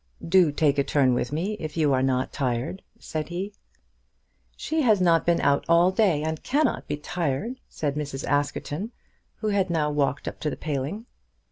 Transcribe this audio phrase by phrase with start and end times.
[0.27, 3.53] "Do take a turn with me, if you are not tired," said he.
[4.57, 8.25] "She has not been out all day, and cannot be tired," said Mrs.
[8.25, 8.93] Askerton,
[9.35, 11.05] who had now walked up to the paling.